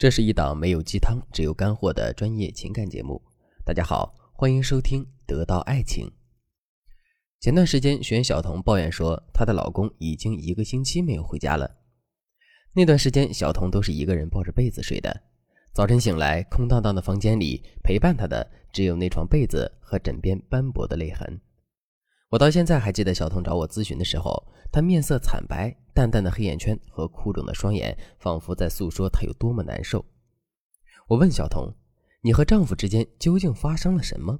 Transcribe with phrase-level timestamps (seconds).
[0.00, 3.20] 这是一档没有鸡汤，只有干货的专业情感节目。
[3.66, 6.06] 大家好，欢迎收听《得到爱情》。
[7.38, 11.70] 前段时间，玄小彤抱怨说，她的老公已经一个星期没有回家了。
[12.72, 15.14] 那段时间，小彤都是一个人抱着被子睡的。
[15.74, 21.38] 早晨醒来，空荡荡的房间里，陪伴她的只有那床被子和枕边斑驳的泪痕。
[22.30, 24.40] 我到现在还记得小彤找我咨询的时候，
[24.70, 30.04] 她面色惨白，淡淡的黑眼圈和哭肿的双眼，仿佛在诉说她有多么难受。
[31.08, 31.74] 我问小彤
[32.22, 34.38] ：“你和丈夫之间究竟发生了什么？”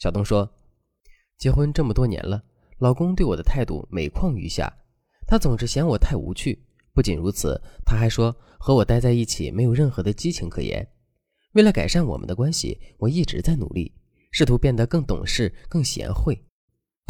[0.00, 0.50] 小彤说
[1.36, 2.42] ：“结婚这么多年了，
[2.78, 4.72] 老公对我的态度每况愈下，
[5.26, 6.64] 他总是嫌我太无趣。
[6.94, 10.88] 不仅如此，他还说和我待在一起没有任何的激情可言。
[11.52, 13.92] 为了改善我们的关系，我一直在努力，
[14.32, 16.42] 试图变得更懂事、更贤惠。”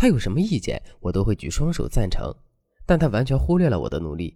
[0.01, 2.35] 他有什么意见，我都会举双手赞成，
[2.87, 4.35] 但他完全忽略了我的努力。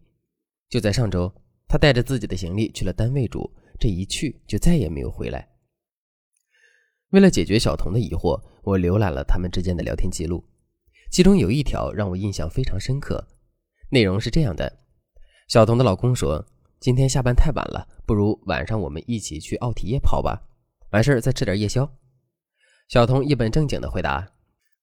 [0.68, 1.32] 就在上周，
[1.66, 3.50] 他带着自己的行李去了单位住，
[3.80, 5.48] 这一去就再也没有回来。
[7.12, 10.44] 为了解决小童的疑惑，我浏览了他们之间的聊天记录，
[11.10, 13.26] 其中有一条让我印象非常深刻，
[13.88, 14.70] 内容是这样的：
[15.48, 16.46] 小童的老公说，
[16.78, 20.42] 今天下班太晚了，不如晚上我们一起去奥体夜跑吧，
[20.90, 21.90] 完事儿再吃点夜宵。
[22.90, 24.30] 小童一本正经地回答。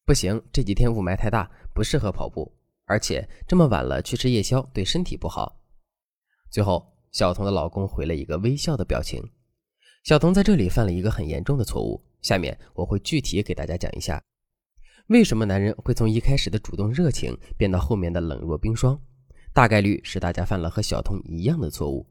[0.06, 2.52] 不行，这几天雾霾太大，不适合跑步，
[2.86, 5.62] 而且这么晚了去吃夜宵对身体不好。
[6.50, 9.24] 最后，小童的老公回了一个微笑的表情。
[10.04, 14.22] 小童在这里犯了一个很严重的错误，下面我会具体给大家讲一下，
[15.08, 19.00] 为什么男人会从一开始的主动热情变到后面的冷若冰霜，
[19.54, 22.06] 大概率是大家犯了和小童一样的错误，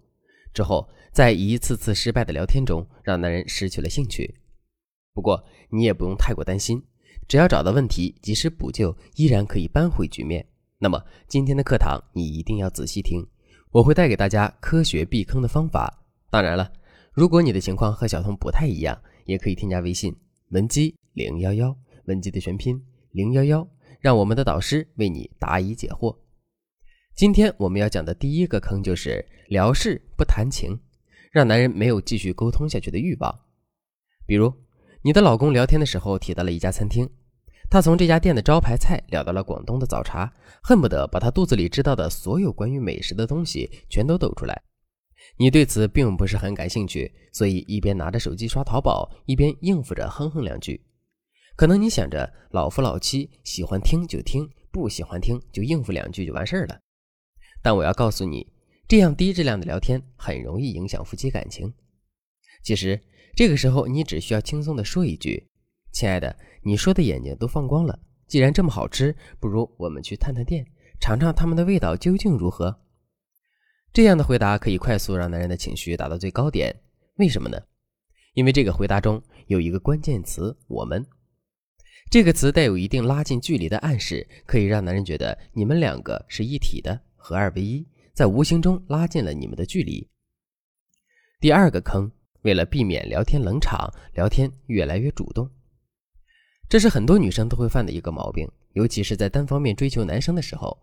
[0.54, 4.40] 之后在一次次失败的聊天中让男人失去了兴趣。
[5.12, 6.82] 不过你也不用太过担心。
[7.28, 10.44] 只要找到问题，及时补救，依然可以扳回局面。
[10.78, 13.26] 那么今天的课堂你一定要仔细听，
[13.70, 16.02] 我会带给大家科学避坑的方法。
[16.30, 16.72] 当然了，
[17.12, 20.14] 如果你的情况和小童不太一样，也可以添加微信
[20.50, 23.68] 文姬零幺幺，文姬的全拼零幺幺，
[24.00, 26.16] 让我们的导师为你答疑解惑。
[27.14, 30.78] 今天我们要讲的第一个坑就是聊事不谈情，
[31.30, 33.40] 让男人没有继续沟通下去的欲望。
[34.26, 34.50] 比如
[35.02, 37.08] 你的老公聊天的时候提到了一家餐厅。
[37.70, 40.30] 他从这家店的招牌菜聊到了广东的早茶，
[40.62, 44.62] 恨不得把他肚子里知道的所有关于美食的东西全都抖出来。
[45.38, 50.84] 你对此并不是很感兴趣，所以一边拿着手机刷淘宝，一边应付着哼哼两句。
[51.56, 56.78] 可能你想着老夫老妻，喜欢听就听，不喜欢听就应付两句就完事儿了。
[57.62, 58.46] 但我要告诉你，
[58.86, 61.72] 这样低质量的聊天很容易影响夫妻感情。
[62.62, 63.00] 其实
[63.40, 65.48] 这个时候，你只需要轻松的说一句
[65.92, 67.98] ：“亲爱的。”你说的眼睛都放光了。
[68.26, 70.62] 既然这么好吃，不如我们去探探店，
[71.00, 72.82] 尝尝它们的味道究竟如何？
[73.94, 76.82] 这样的回答可以快速让男人的情绪达到最高点。
[77.14, 77.58] 为什么呢？
[78.34, 81.02] 因为这个回答中有一个关键词“我们”，
[82.12, 90.10] 这个词带有一定拉近距离的暗示，可以让男人觉得你们两个是一体的，合二为一，在无形中拉近了你们的距离。
[91.40, 92.12] 第二个坑，
[92.42, 95.48] 为了避免聊天冷场，聊天越来越主动。
[96.68, 100.78] 这是很多女生都会犯的一个毛病，尤其是在单方面追求男生的时候。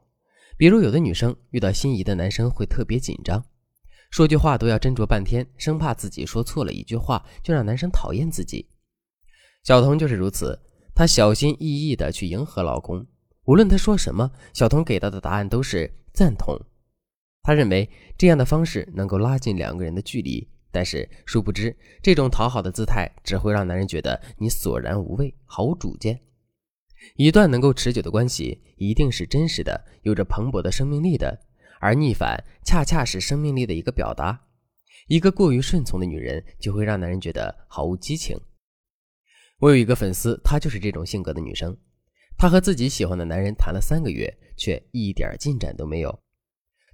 [0.57, 3.43] 比如，有的女生遇到心仪的男生会特别紧张，
[4.09, 8.67] 说句话都要斟酌半天，生怕自己说错了一句话就让男生讨厌自己。
[9.63, 10.59] 小童就是如此，
[10.95, 13.05] 她小心翼翼地去迎合老公，
[13.45, 16.59] 无论他说什么，小童给到的答案都是赞同。
[17.43, 20.45] 她认为这样的方式能够拉近两个人的距离。
[20.77, 26.21] 但是，殊不知，这种讨好的姿态只会让男人觉得你索然无味、毫无主见。
[27.15, 31.35] 一段能够持久的关系，一定是真实的，有着蓬勃的生命力的。
[31.79, 34.39] 而逆反，恰恰是生命力的一个表达。
[35.07, 38.39] 一个过于顺从的女人，就会让男人觉得毫无激情。
[39.57, 41.75] 我有一个粉丝，她就是这种性格的女生。
[42.37, 46.19] 她和自己喜欢的男人谈了三个月，却一点进展都没有。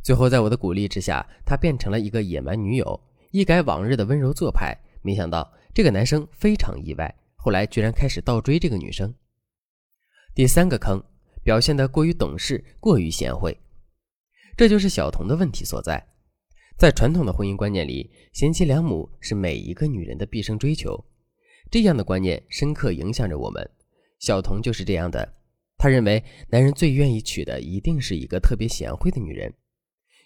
[0.01, 2.97] 最后，在我的鼓励之下，她变成了一个野蛮女友。
[3.33, 9.11] 一改往日的温柔做派，没想到这个男生非常意外，后来居然开始倒追这个女生。
[10.35, 11.03] 第三个坑，
[11.43, 13.57] 表现得过于懂事，过于贤惠，
[14.55, 16.09] 这就是小童的问题所在。
[16.77, 21.03] 在传统的婚姻观念里，贤妻良母是每一个女人的毕生追求，
[21.71, 23.67] 这样的观念深刻影响着我们。
[24.19, 25.33] 小童就是这样的，
[25.75, 29.51] 他认为男人最愿意娶的一定是一个特别贤惠的女人。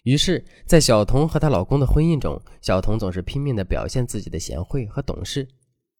[0.04, 5.46] 于是，在小童和她老公的婚姻中，小童总是拼命地表现自己的贤惠和懂事。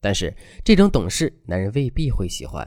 [0.00, 0.34] 但是，
[0.64, 2.64] 这种懂事，男人未必会喜欢。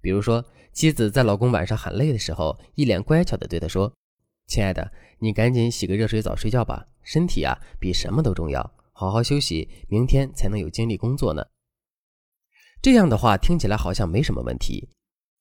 [0.00, 3.92] 比如说，妻子在老公晚上喊累的时候，一脸乖巧地对他说
[4.46, 11.46] ：“亲爱的，你赶紧洗个热水澡睡觉吧，身体啊比什么都重要，好好休息，明天才能有精力工作呢。
[12.82, 14.88] 这样的话听起来好像没什么问题，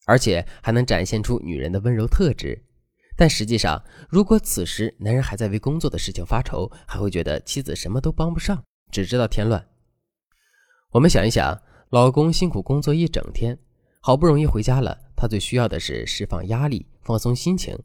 [0.06, 2.67] 而且还能展现出女人的温柔特质。
[3.18, 9.68] 但实际上，如果此时男人还在为工作的事情发愁，还会觉得妻子什么都帮不上，只知道添乱。
[10.92, 11.60] 我们想一想，
[11.90, 13.58] 老公辛苦工作一整天，
[14.02, 17.76] 好不容易回家了，他最需要的是释放压力、放松心情。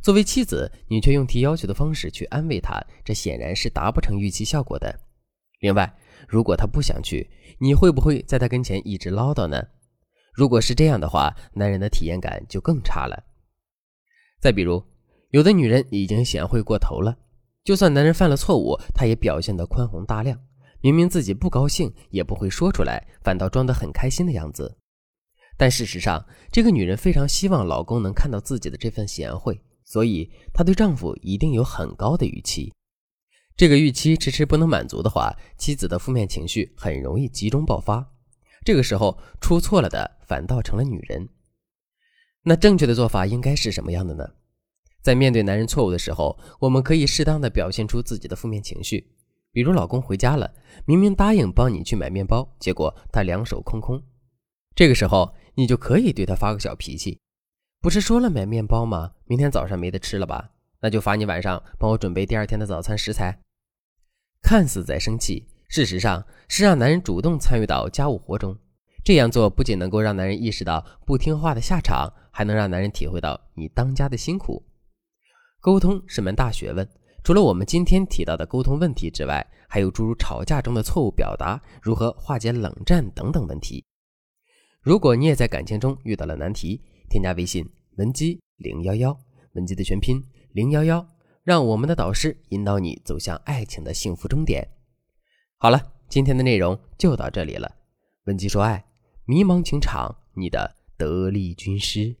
[0.00, 5.00] 作为妻子，你却用提要求的方式去安慰他，这显然是达不成预期效果的。
[5.60, 5.92] 另外，
[6.28, 9.60] 如果他不想去，你会不会在他跟前一直唠叨呢？
[10.32, 13.24] 如果是这样的话，男人的体验感就更差了。
[14.42, 14.82] 再比如，
[15.30, 17.16] 有的女人已经贤惠过头了，
[17.62, 20.36] 就算男人犯了错误，她也表现得宽宏大量，
[20.80, 24.78] 明明自己不高兴也不会说出来，反倒装得很开心的样子。
[25.56, 32.72] 但事实上，这个女人非常希望老公能看到自己的这份贤惠，所以她对丈夫一定有很高的预期。
[33.56, 38.04] 这个预期迟迟不能满足的话，妻子的负面情绪很容易集中爆发。
[38.64, 41.28] 这个时候出错了的反倒成了女人。
[42.44, 44.28] 那正确的做法应该是什么样的呢？
[45.00, 49.12] 在面对男人错误的时候，我们可以适当的表现出自己的负面情绪。
[49.52, 50.52] 比如，老公回家了，
[50.86, 54.02] 明明答应帮你去买面包，结果他两手空空。
[54.74, 57.20] 这个时候，你就可以对他发个小脾气。
[57.80, 59.12] 不是说了买面包吗？
[59.26, 60.50] 明天早上没得吃了吧？
[60.80, 63.38] 那就罚你晚上帮我准备第二天的早餐食材。
[64.40, 68.56] 看似在生气，事实上是让男人主动参与到家务活中。
[69.04, 74.64] 这样做不仅能够让男人意识到不听话的下场，还能让男人体会到你当家的辛苦。
[75.60, 76.88] 沟通是门大学问，
[77.24, 83.84] 除了我们今天提到的沟通问题之外，还有诸如吵架中的错误表达、如何化解冷战等等问题。
[84.80, 89.18] 如果你也在感情中遇到了难题，添加微信文姬零幺幺，
[89.54, 90.22] 文姬的全拼
[90.52, 91.06] 零幺幺。
[91.44, 94.64] 让我们的导师引导你走向爱情的幸福终点。
[95.56, 97.68] 好了，今天的内容就到这里了。
[98.26, 98.84] 文姬说爱，
[99.24, 102.16] 迷茫情场，你的得力军师。